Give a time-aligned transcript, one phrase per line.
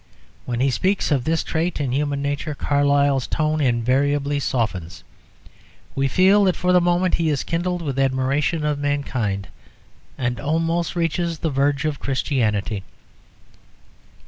[0.45, 5.03] When he speaks of this trait in human nature Carlyle's tone invariably softens.
[5.93, 9.49] We feel that for the moment he is kindled with admiration of mankind,
[10.17, 12.81] and almost reaches the verge of Christianity.